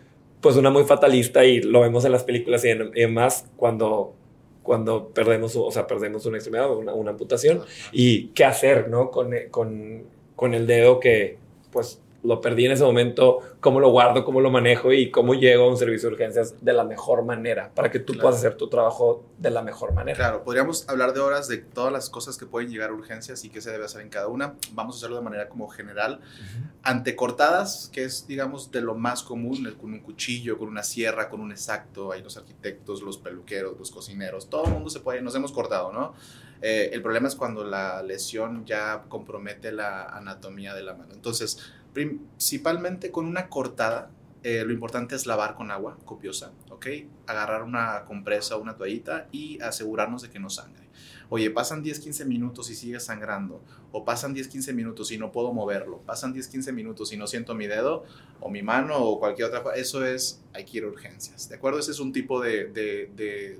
[0.47, 4.15] pues, una muy fatalista y lo vemos en las películas y, en, y demás cuando
[4.63, 9.11] cuando perdemos, o sea, perdemos una extremidad o una, una amputación y qué hacer, ¿no?
[9.11, 10.05] Con, con,
[10.35, 11.39] con el dedo que,
[11.71, 15.65] pues, lo perdí en ese momento, cómo lo guardo, cómo lo manejo y cómo llego
[15.65, 18.29] a un servicio de urgencias de la mejor manera para que tú claro.
[18.29, 20.17] puedas hacer tu trabajo de la mejor manera.
[20.17, 23.51] Claro, podríamos hablar de horas de todas las cosas que pueden llegar a urgencias y
[23.51, 24.55] qué se debe hacer en cada una.
[24.73, 26.21] Vamos a hacerlo de manera como general.
[26.21, 26.71] Uh -huh.
[26.83, 31.29] Ante cortadas, que es, digamos, de lo más común, con un cuchillo, con una sierra,
[31.29, 35.23] con un exacto, hay los arquitectos, los peluqueros, los cocineros, todo el mundo se puede,
[35.23, 36.15] nos hemos cortado, ¿no?
[36.63, 41.13] Eh, el problema es cuando la lesión ya compromete la anatomía de la mano.
[41.13, 41.59] Entonces,
[41.97, 44.11] principalmente con una cortada,
[44.43, 46.89] eh, lo importante es lavar con agua copiosa, ¿ok?
[47.27, 50.91] Agarrar una compresa o una toallita y asegurarnos de que no sangre.
[51.31, 56.03] Oye, pasan 10-15 minutos y sigue sangrando, o pasan 10-15 minutos y no puedo moverlo,
[56.03, 58.05] pasan 10-15 minutos y no siento mi dedo,
[58.41, 61.79] o mi mano, o cualquier otra eso es, hay que ir a urgencias, ¿de acuerdo?
[61.79, 63.59] Ese es un tipo de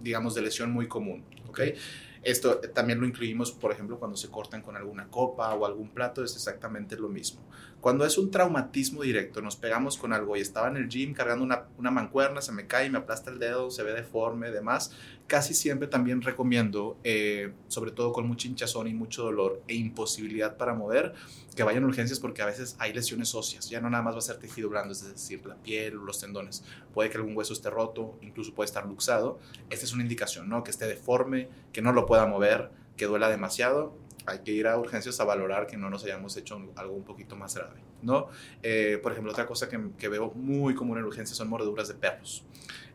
[0.00, 1.50] digamos, de lesión muy común, ¿ok?
[1.50, 1.74] okay.
[2.22, 6.24] Esto también lo incluimos, por ejemplo, cuando se cortan con alguna copa o algún plato,
[6.24, 7.40] es exactamente lo mismo.
[7.80, 11.44] Cuando es un traumatismo directo, nos pegamos con algo y estaba en el gym cargando
[11.44, 14.92] una, una mancuerna, se me cae, me aplasta el dedo, se ve deforme, demás,
[15.28, 20.56] casi siempre también recomiendo, eh, sobre todo con mucha hinchazón y mucho dolor e imposibilidad
[20.56, 21.12] para mover,
[21.54, 24.18] que vayan a urgencias porque a veces hay lesiones óseas, ya no nada más va
[24.18, 26.64] a ser tejido blando, es decir, la piel o los tendones,
[26.94, 29.38] puede que algún hueso esté roto, incluso puede estar luxado,
[29.68, 30.64] esta es una indicación, ¿no?
[30.64, 34.78] Que esté deforme, que no lo pueda mover, que duela demasiado, hay que ir a
[34.78, 38.28] urgencias a valorar que no nos hayamos hecho algo un poquito más grave, ¿no?
[38.62, 42.44] Eh, por ejemplo, otra cosa que, veo muy común en urgencias son mordeduras de perros.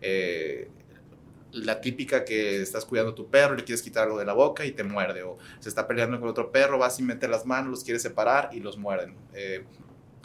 [0.02, 0.70] Eh,
[1.54, 4.66] la típica que estás cuidando a tu perro, le quieres quitar algo de la boca
[4.66, 7.70] y te muerde, o se está peleando con otro perro, vas y metes las manos,
[7.70, 9.16] los quieres separar y los muerden.
[9.34, 9.64] Eh,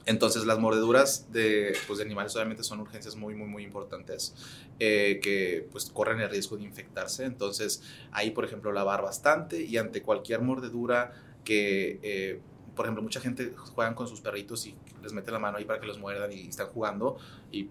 [0.06, 4.34] entonces las mordeduras de, pues, de animales obviamente son urgencias muy, muy, muy importantes
[4.78, 7.26] eh, que pues corren el riesgo de infectarse.
[7.26, 11.12] Entonces ahí, por ejemplo, lavar bastante y ante cualquier mordedura
[11.44, 12.40] que, eh,
[12.74, 15.78] por ejemplo, mucha gente juegan con sus perritos y les mete la mano ahí para
[15.78, 17.18] que los muerdan y están jugando.
[17.52, 17.68] Y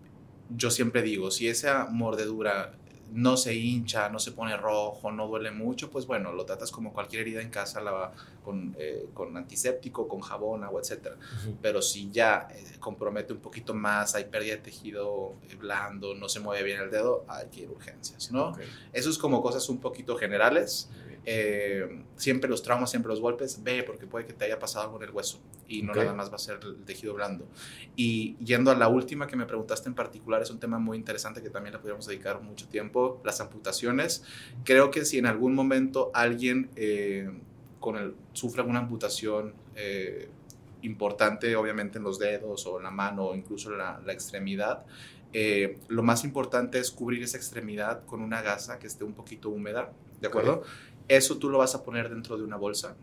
[0.56, 2.78] yo siempre digo, si esa mordedura
[3.12, 6.94] no se hincha, no se pone rojo, no duele mucho, pues bueno, lo tratas como
[6.94, 8.12] cualquier herida en casa, la,
[8.48, 11.10] con, eh, con antiséptico, con jabón, agua, etc.
[11.62, 16.30] Pero si ya eh, compromete un poquito más, hay pérdida de tejido eh, blando, no
[16.30, 18.56] se mueve bien el dedo, hay que ir a urgencias, ¿no?
[18.94, 20.90] Eso es como cosas un poquito generales.
[21.30, 24.96] Eh, siempre los traumas, siempre los golpes, ve, porque puede que te haya pasado algo
[24.96, 27.46] en el hueso y no nada más va a ser el tejido blando.
[27.98, 31.42] Y yendo a la última que me preguntaste en particular, es un tema muy interesante
[31.42, 34.24] que también le podríamos dedicar mucho tiempo, las amputaciones.
[34.64, 37.30] Creo que si en algún momento alguien eh,
[37.80, 40.30] con el, sufre una amputación, eh,
[40.82, 44.86] importante obviamente en los dedos o en la mano o incluso la, la extremidad,
[45.88, 49.92] lo más importante es cubrir esa extremidad con una gasa que esté un poquito húmeda,
[50.20, 50.64] ¿de acuerdo?
[51.08, 52.96] Eso tú lo vas a poner dentro de una bolsa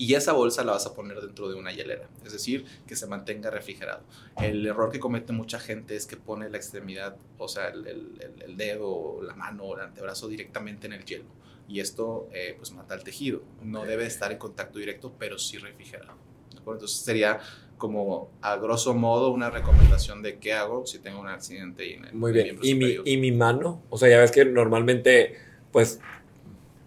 [0.00, 3.06] y esa bolsa la vas a poner dentro de una hielera, es decir, que se
[3.06, 4.00] mantenga refrigerado.
[4.40, 8.56] El error que comete mucha gente es que pone la extremidad, o sea, el, el,
[8.56, 11.26] dedo, la mano o el antebrazo directamente en el hielo
[11.70, 13.42] y esto eh, pues mata el tejido.
[13.62, 16.18] No debe estar en contacto directo, pero sí refrigerado.
[16.56, 17.38] Entonces sería
[17.78, 21.88] como a grosso modo una recomendación de qué hago si tengo un accidente.
[21.88, 22.58] Y en Muy bien.
[22.60, 23.82] ¿Y mi, ¿Y mi mano?
[23.88, 25.36] O sea, ya ves que normalmente
[25.70, 26.00] pues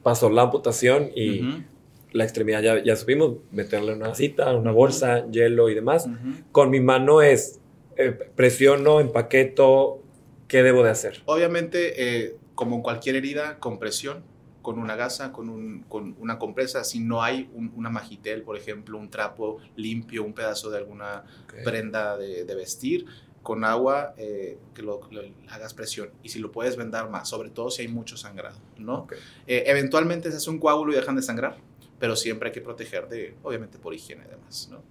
[0.03, 1.63] pasó la amputación y
[2.11, 6.09] la extremidad ya, ya subimos, meterle una cita, una bolsa, hielo y demás.
[6.51, 7.61] Con mi mano es
[7.95, 10.03] eh, presiono, empaqueto,
[10.49, 11.21] ¿qué debo de hacer?
[11.25, 14.23] Obviamente, eh, como en cualquier herida, con presión,
[14.63, 16.83] con una gasa, con, un, con una compresa.
[16.83, 21.23] Si no hay una magitel, por ejemplo, un trapo limpio, un pedazo de alguna
[21.63, 23.05] prenda de, de vestir,
[23.43, 25.01] con agua eh, que lo,
[25.49, 29.07] hagas presión y si lo puedes vendar más, sobre todo si hay mucho sangrado, ¿no?
[29.45, 31.57] Eh, eventualmente se hace un coágulo y dejan de sangrar,
[31.99, 34.81] pero siempre hay que proteger de, obviamente por higiene y demás, ¿no?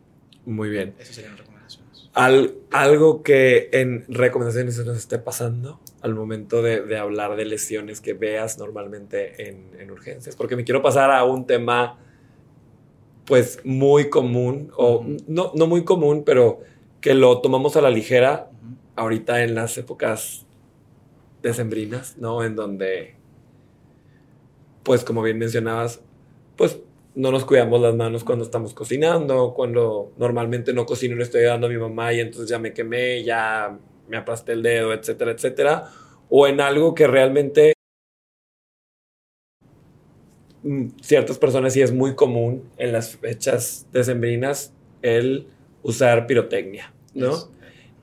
[0.44, 0.94] Muy bien.
[0.98, 2.10] Esas serían recomendaciones.
[2.12, 7.44] Al, algo que en recomendaciones se nos esté pasando al momento de, de hablar de
[7.44, 11.98] lesiones que veas normalmente en, en, urgencias, porque me quiero pasar a un tema
[13.24, 16.60] pues muy común, o no, no muy común, pero
[17.00, 18.50] que lo tomamos a la ligera
[18.96, 20.44] ahorita en las épocas
[21.40, 22.42] decembrinas, ¿no?
[22.42, 23.14] En donde,
[24.82, 26.00] pues como bien mencionabas,
[26.56, 26.80] pues
[27.14, 31.66] no nos cuidamos las manos cuando estamos cocinando, cuando normalmente no cocino, le estoy dando
[31.68, 33.78] a mi mamá y entonces ya me quemé, ya
[34.12, 35.88] me aplasté el dedo, etcétera, etcétera.
[36.28, 37.72] O en algo que realmente
[40.62, 45.46] mm, ciertas personas sí es muy común en las fechas decembrinas el
[45.82, 47.50] usar pirotecnia, ¿no?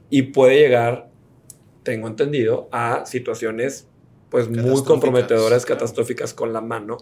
[0.10, 1.12] Y puede llegar,
[1.84, 3.88] tengo entendido, a situaciones
[4.32, 6.98] pues muy comprometedoras, catastróficas con la mano.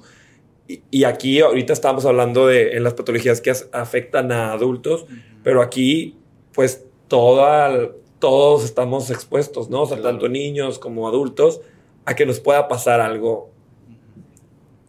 [0.67, 5.05] Y, aquí ahorita estamos hablando de en las patologías que afectan a adultos,
[5.43, 6.17] pero aquí
[6.51, 9.83] pues toda, todos estamos expuestos, ¿no?
[9.83, 11.61] O sea, tanto niños como adultos,
[12.05, 13.51] a que nos pueda pasar algo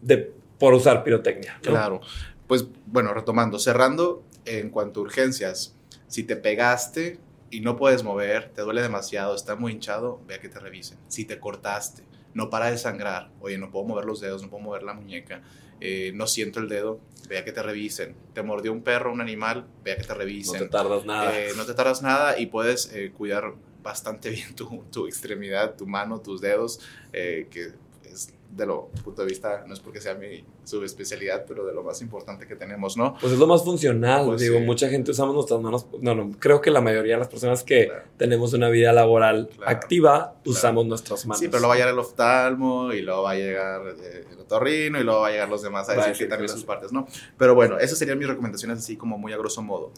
[0.00, 1.58] de, por usar pirotecnia.
[1.62, 2.00] Claro.
[2.46, 7.18] Pues bueno, retomando, cerrando en cuanto a urgencias, si te pegaste
[7.50, 10.98] y no puedes mover, te duele demasiado, está muy hinchado, ve a que te revisen.
[11.08, 14.62] Si te cortaste, no para de sangrar, oye, no puedo mover los dedos, no puedo
[14.62, 15.42] mover la muñeca,
[15.80, 18.14] eh, no siento el dedo, ve a que te revisen.
[18.34, 20.54] Te mordió un perro, un animal, ve a que te revisen.
[20.54, 21.38] No te tardas nada.
[21.38, 25.86] Eh, no te tardas nada y puedes eh, cuidar bastante bien tu, tu, extremidad, tu
[25.86, 26.80] mano, tus dedos,
[27.12, 27.72] que
[28.12, 31.82] es de lo punto de vista, no es porque sea mi subespecialidad, pero de lo
[31.82, 33.14] más importante que tenemos, ¿no?
[33.20, 36.60] Pues es lo más funcional, pues digo, mucha gente usamos nuestras manos, no, no, creo
[36.60, 41.40] que la mayoría de las personas que tenemos una vida laboral activa usamos nuestras manos.
[41.40, 44.38] Sí, pero luego va a llegar el oftalmo y luego va a llegar eh, el
[44.40, 47.06] otorrino y luego va a llegar los demás a decir que también sus partes, ¿no?
[47.36, 49.92] Pero bueno, esas serían mis recomendaciones así como muy a grosso modo.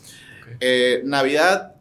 [0.58, 1.76] Eh, Navidad,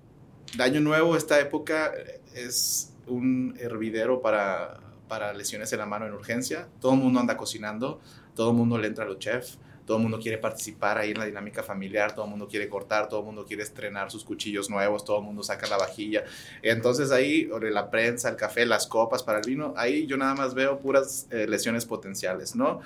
[0.59, 1.93] Año Nuevo, esta época
[2.33, 6.69] es un hervidero para para lesiones en la mano en urgencia.
[6.79, 7.99] Todo el mundo anda cocinando,
[8.33, 11.17] todo el mundo le entra a los chefs, todo el mundo quiere participar ahí en
[11.17, 14.69] la dinámica familiar, todo el mundo quiere cortar, todo el mundo quiere estrenar sus cuchillos
[14.69, 16.25] nuevos, todo el mundo saca la vajilla.
[16.61, 20.53] Entonces ahí, la prensa, el café, las copas para el vino, ahí yo nada más
[20.53, 22.81] veo puras eh, lesiones potenciales, ¿no?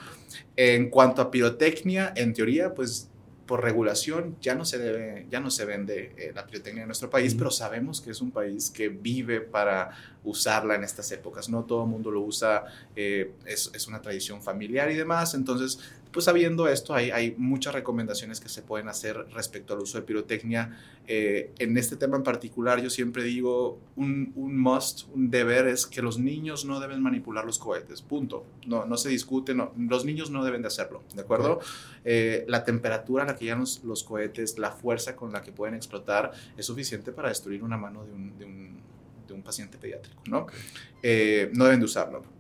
[0.56, 3.10] En cuanto a pirotecnia, en teoría, pues
[3.46, 7.10] por regulación ya no se debe, ya no se vende eh, la pirotecnia en nuestro
[7.10, 9.92] país, pero sabemos que es un país que vive para
[10.24, 11.50] usarla en estas épocas.
[11.50, 12.64] No todo el mundo lo usa,
[12.96, 15.34] eh, es, es, una tradición familiar y demás.
[15.34, 15.80] Entonces,
[16.14, 20.04] pues sabiendo esto, hay, hay muchas recomendaciones que se pueden hacer respecto al uso de
[20.04, 20.78] pirotecnia.
[21.08, 25.88] Eh, en este tema en particular, yo siempre digo, un, un, must, un deber es
[25.88, 28.46] que los niños no deben manipular los cohetes, punto.
[28.68, 31.60] No, no se discute, no, los niños no deben de hacerlo, ¿de acuerdo?
[32.06, 35.52] Eh, la temperatura a la que llegan los, los, cohetes, la fuerza con la que
[35.52, 38.78] pueden explotar, es suficiente para destruir una mano de un, de un,
[39.28, 40.46] de un paciente pediátrico, ¿no?
[41.02, 42.33] Eh, no deben de usarlo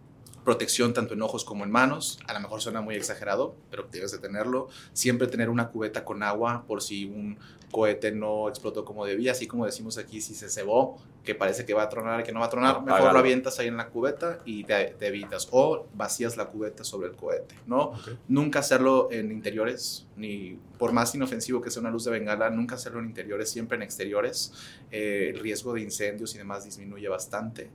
[0.43, 2.19] protección tanto en ojos como en manos.
[2.27, 4.67] A lo mejor suena muy exagerado, pero debes de tenerlo.
[4.93, 7.37] Siempre tener una cubeta con agua por si un
[7.73, 11.73] cohete no explotó como debía, así como decimos aquí, si se cebó, que parece que
[11.73, 14.39] va a tronar que no va a tronar, mejor lo avientas ahí en la cubeta
[14.45, 15.47] y te, evitas.
[15.51, 17.93] O vacías la cubeta sobre el cohete, ¿no?
[18.27, 22.75] Nunca hacerlo en interiores, ni por más inofensivo que sea una luz de bengala, nunca
[22.75, 24.53] hacerlo en interiores, siempre en exteriores.
[24.91, 27.69] Eh, el riesgo de incendios y demás disminuye bastante.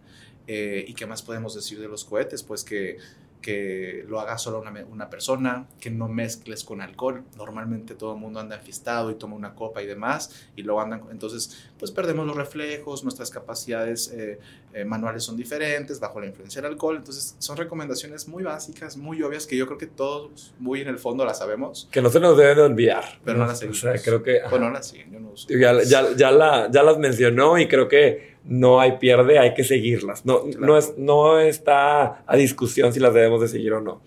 [0.50, 2.42] Eh, ¿Y qué más podemos decir de los cohetes?
[2.42, 2.96] Pues que,
[3.42, 7.22] que lo haga solo una, una, persona, que no mezcles con alcohol.
[7.36, 11.02] Normalmente todo el mundo anda enfiestado y toma una copa y demás, y lo andan.
[11.10, 14.40] Entonces, pues perdemos los reflejos, nuestras capacidades eh,
[14.72, 16.96] eh, manuales son diferentes bajo la influencia del alcohol.
[16.96, 20.98] Entonces, son recomendaciones muy básicas, muy obvias, que yo creo que todos muy en el
[20.98, 21.88] fondo las sabemos.
[21.92, 23.04] Que no se nos deben de olvidar.
[23.22, 23.84] Pero no, las seguimos.
[23.84, 24.40] O sea, creo que.
[24.48, 25.46] Bueno, no las siguen, yo no uso.
[25.50, 29.64] Ya, ya, ya, la, ya las mencionó y creo que no hay pierde, hay que
[29.64, 30.24] seguirlas.
[30.24, 34.02] No, no, es, no está a discusión si las debemos de seguir o no.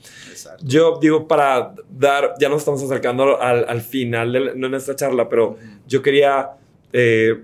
[0.63, 4.95] Yo digo, para dar, ya nos estamos acercando al, al final, de, no en esta
[4.95, 6.51] charla, pero yo quería
[6.93, 7.43] eh,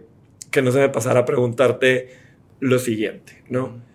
[0.52, 2.10] que no se me pasara a preguntarte
[2.60, 3.86] lo siguiente, ¿no?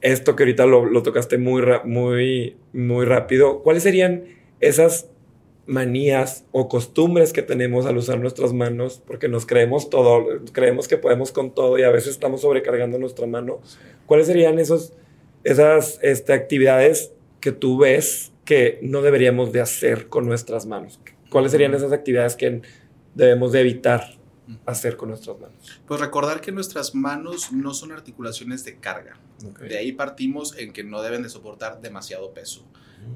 [0.00, 4.24] Esto que ahorita lo, lo tocaste muy, muy, muy rápido, ¿cuáles serían
[4.60, 5.10] esas
[5.66, 10.96] manías o costumbres que tenemos al usar nuestras manos, porque nos creemos todo, creemos que
[10.96, 13.60] podemos con todo y a veces estamos sobrecargando nuestra mano.
[14.06, 14.92] ¿Cuáles serían esos,
[15.44, 21.00] esas este, actividades que tú ves que no deberíamos de hacer con nuestras manos?
[21.30, 22.62] ¿Cuáles serían esas actividades que
[23.14, 24.16] debemos de evitar
[24.64, 25.80] hacer con nuestras manos?
[25.86, 29.18] Pues recordar que nuestras manos no son articulaciones de carga.
[29.60, 32.64] De ahí partimos en que no deben de soportar demasiado peso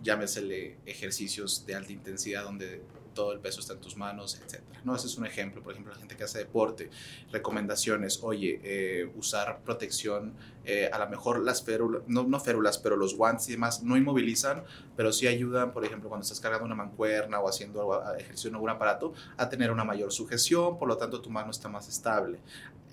[0.03, 2.83] llámesele ejercicios de alta intensidad donde
[3.15, 4.63] todo el peso está en tus manos, etc.
[4.85, 4.95] ¿no?
[4.95, 6.91] Ese es un ejemplo, por ejemplo, la gente que hace deporte,
[7.33, 12.97] recomendaciones, oye, eh, usar protección, eh, a lo mejor las férulas, no, no férulas, pero
[12.97, 14.63] los guantes y demás no inmovilizan,
[14.97, 18.71] pero sí ayudan, por ejemplo, cuando estás cargando una mancuerna o haciendo ejercicio en algún
[18.71, 22.39] aparato, a tener una mayor sujeción, por lo tanto tu mano está más estable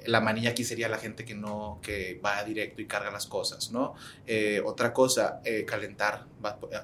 [0.06, 3.72] la manilla aquí sería la gente que no, que va directo y carga las cosas,
[3.72, 3.96] ¿no?
[4.26, 6.26] Eh, otra cosa, eh, calentar,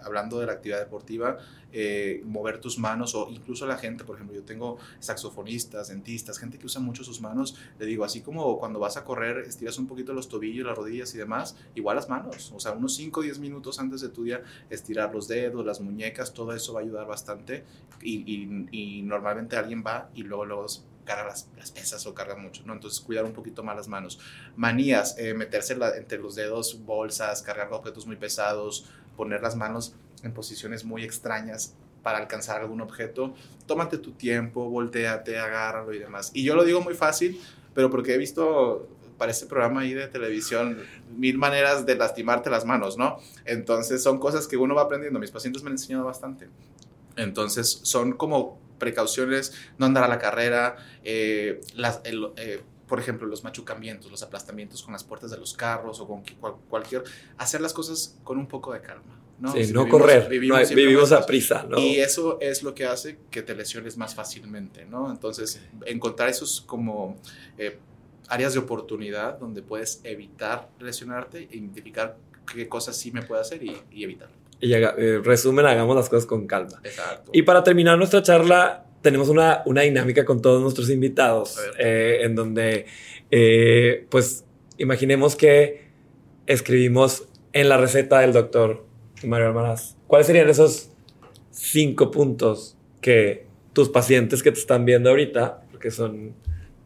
[0.03, 1.37] hablando de la actividad deportiva,
[1.71, 6.59] eh, mover tus manos o incluso la gente, por ejemplo, yo tengo saxofonistas, dentistas, gente
[6.59, 9.87] que usa mucho sus manos, le digo, así como cuando vas a correr, estiras un
[9.87, 13.23] poquito los tobillos, las rodillas y demás, igual las manos, o sea, unos 5 o
[13.23, 16.83] 10 minutos antes de tu día, estirar los dedos, las muñecas, todo eso va a
[16.83, 17.63] ayudar bastante
[18.01, 20.67] y, y normalmente alguien va y luego, luego
[21.03, 22.73] carga las, pesas o carga mucho, ¿no?
[22.73, 24.19] Entonces cuidar un poquito más las manos.
[24.55, 28.85] Manías, eh, meterse entre los dedos, bolsas, cargar objetos muy pesados,
[29.15, 33.33] poner las manos en posiciones muy extrañas para alcanzar algún objeto.
[33.65, 36.31] Tómate tu tiempo, volteate, agárralo y demás.
[36.33, 37.41] Y yo lo digo muy fácil,
[37.73, 38.87] pero porque he visto
[39.17, 40.79] para este programa ahí de televisión
[41.15, 43.19] mil maneras de lastimarte las manos, ¿no?
[43.45, 45.19] Entonces son cosas que uno va aprendiendo.
[45.19, 46.49] Mis pacientes me han enseñado bastante.
[47.15, 53.43] Entonces son como precauciones, no andar a la carrera, eh, las, eh, por ejemplo, los
[53.43, 56.23] machucamientos, los aplastamientos con las puertas de los carros o con
[56.69, 57.03] cualquier,
[57.37, 59.19] hacer las cosas con un poco de calma.
[59.39, 59.51] ¿no?
[59.53, 61.79] Sí, no correr, vivimos, a prisa, ¿no?
[61.79, 65.09] Y eso es lo que hace que te lesiones más fácilmente, ¿no?
[65.09, 67.17] Entonces, encontrar esos como
[67.57, 67.79] eh,
[68.27, 72.17] áreas de oportunidad donde puedes evitar lesionarte e identificar
[72.53, 74.42] qué cosas sí me puede hacer y, y evitarlo.
[74.63, 76.79] Y eh, resumen, hagamos las cosas con calma.
[76.85, 77.31] Exacto.
[77.33, 82.33] Y para terminar nuestra charla, tenemos una, una dinámica con todos nuestros invitados, eh, en
[82.33, 82.85] donde,
[83.29, 84.45] eh, pues,
[84.77, 85.89] imaginemos que
[86.47, 88.85] escribimos en la receta del doctor
[89.25, 89.97] Mario Almaraz.
[90.07, 90.91] ¿Cuáles serían esos
[91.51, 96.35] cinco puntos que tus pacientes que te están viendo ahorita, porque son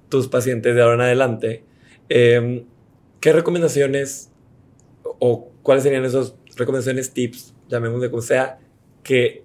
[0.09, 1.63] tus pacientes de ahora en adelante,
[2.09, 2.65] em,
[3.19, 4.32] qué recomendaciones
[5.03, 8.59] o cuáles serían esas recomendaciones, tips, llamémosle como sea,
[9.03, 9.43] que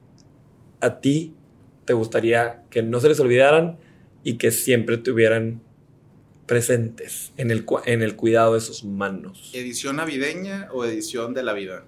[0.80, 1.34] a ti
[1.84, 3.78] te gustaría que no se les olvidaran
[4.24, 5.60] y que siempre tuvieran
[6.46, 9.50] presentes en el, en el cuidado de sus manos.
[9.54, 11.84] ¿Edición navideña o edición de la vida?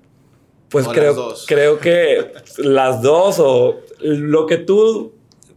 [0.68, 5.12] Pues creo, creo que las dos o lo que tú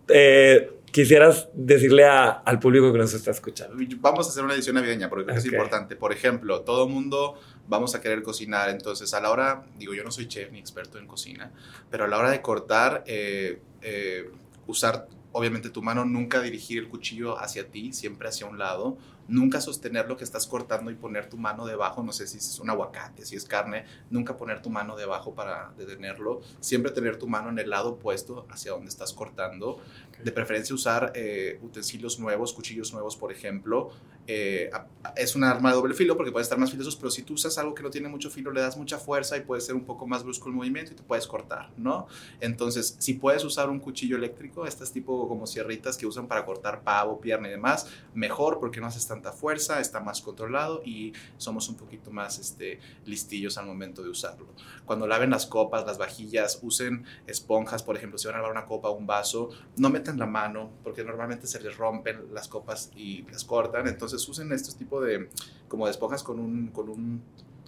[0.10, 3.78] eh, quisieras decirle al público que nos está escuchando.
[4.00, 5.96] Vamos a hacer una edición navideña porque creo que es importante.
[5.96, 10.04] Por ejemplo, todo el mundo vamos a querer cocinar, entonces a la hora, digo, yo
[10.04, 11.52] no soy chef ni experto en cocina,
[11.92, 14.32] pero a la hora de cortar, eh, eh,
[14.66, 18.98] usar obviamente tu mano, nunca dirigir el cuchillo hacia ti, siempre hacia un lado,
[19.28, 22.60] nunca sostener lo que estás cortando y poner tu mano debajo, no sé si es
[22.60, 27.28] un aguacate, si es carne, nunca poner tu mano debajo para detenerlo, siempre tener tu
[27.28, 29.80] mano en el lado opuesto hacia donde estás cortando,
[30.24, 33.92] de preferencia usar eh, utensilios nuevos, cuchillos nuevos, por ejemplo,
[34.28, 34.70] eh,
[35.16, 37.58] es un arma de doble filo porque puede estar más filosos, pero si tú usas
[37.58, 40.06] algo que no tiene mucho filo, le das mucha fuerza y puede ser un poco
[40.06, 42.08] más brusco el movimiento y te puedes cortar, ¿no?
[42.42, 46.84] Entonces, si puedes usar un cuchillo eléctrico, estas tipo como sierritas que usan para cortar
[46.84, 51.70] pavo, pierna y demás, mejor porque no haces tanta fuerza, está más controlado y somos
[51.70, 54.48] un poquito más este, listillos al momento de usarlo.
[54.86, 58.66] Cuando laven las copas, las vajillas, usen esponjas, por ejemplo, si van a lavar una
[58.66, 62.92] copa o un vaso, no metan la mano porque normalmente se les rompen las copas
[62.96, 65.30] y las cortan, entonces usen estos tipos de,
[65.68, 67.22] como de esponjas con un, con un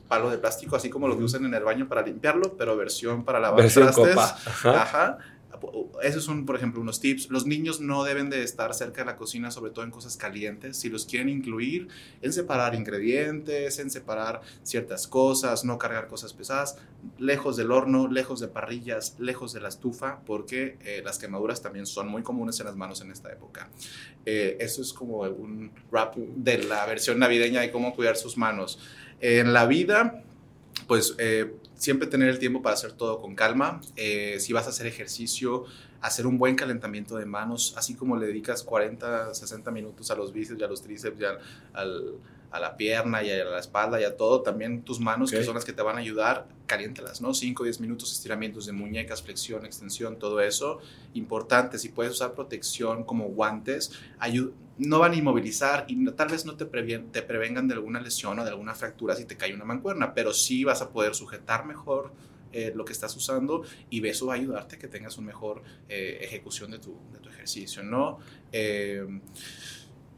[0.07, 3.23] palo de plástico, así como lo que usan en el baño para limpiarlo, pero versión
[3.23, 4.37] para lavar versión Copa.
[4.45, 5.17] Ajá.
[6.03, 7.29] Esos son, por ejemplo, unos tips.
[7.29, 10.77] Los niños no deben de estar cerca de la cocina, sobre todo en cosas calientes.
[10.77, 11.87] Si los quieren incluir,
[12.21, 16.77] en separar ingredientes, en separar ciertas cosas, no cargar cosas pesadas,
[17.17, 21.85] lejos del horno, lejos de parrillas, lejos de la estufa, porque eh, las quemaduras también
[21.85, 23.69] son muy comunes en las manos en esta época.
[24.25, 28.79] Eh, eso es como un rap de la versión navideña de cómo cuidar sus manos.
[29.21, 30.23] en la vida,
[30.87, 33.81] pues eh, siempre tener el tiempo para hacer todo con calma.
[33.95, 35.65] Eh, si vas a hacer ejercicio,
[36.01, 40.31] hacer un buen calentamiento de manos, así como le dedicas 40, 60 minutos a los
[40.31, 41.25] bíceps y a los tríceps y
[42.51, 45.55] a la pierna y a la espalda y a todo, también tus manos, que son
[45.55, 47.33] las que te van a ayudar, caliéntalas, ¿no?
[47.33, 50.79] 5 o 10 minutos, estiramientos de muñecas, flexión, extensión, todo eso.
[51.13, 53.91] Importante, si puedes usar protección como guantes,
[54.77, 58.43] no van a inmovilizar y tal vez no te, te prevengan de alguna lesión o
[58.43, 62.11] de alguna fractura si te cae una mancuerna, pero sí vas a poder sujetar mejor
[62.51, 65.61] eh, lo que estás usando y eso va a ayudarte a que tengas una mejor
[65.87, 68.17] eh, ejecución de tu, de tu, ejercicio, ¿no?
[68.51, 69.05] Eh,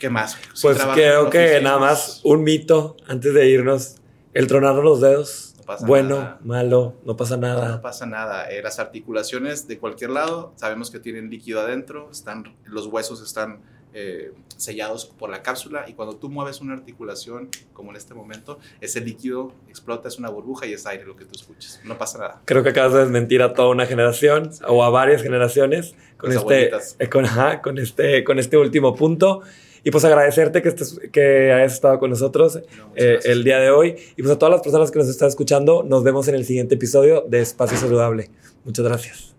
[0.01, 0.35] ¿Qué más?
[0.63, 3.97] pues creo que nada más un mito antes de irnos,
[4.33, 5.53] el tronar los dedos.
[5.81, 7.75] bueno, malo, no pasa nada.
[7.75, 8.47] No, pasa nada.
[8.63, 13.61] las articulaciones de cualquier lado, sabemos que tienen líquido adentro, están, los huesos están
[13.93, 18.57] eh, sellados por la cápsula y cuando tú mueves una articulación, como en este momento,
[18.79, 21.79] ese líquido explota, es una burbuja y es aire lo que tú escuchas.
[21.83, 22.41] No pasa nada.
[22.45, 26.71] Creo que acabas de desmentir a toda una generación o a varias generaciones con, este,
[26.97, 27.25] eh, con,
[27.61, 29.43] con, este, con este último punto.
[29.83, 32.59] Y pues agradecerte que, estés, que hayas estado con nosotros
[32.95, 33.95] eh, el día de hoy.
[34.15, 36.75] Y pues a todas las personas que nos están escuchando, nos vemos en el siguiente
[36.75, 38.29] episodio de Espacio Saludable.
[38.63, 39.30] Muchas gracias.